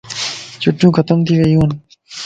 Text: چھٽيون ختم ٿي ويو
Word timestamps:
چھٽيون 0.61 0.91
ختم 0.97 1.17
ٿي 1.25 1.33
ويو 1.39 1.63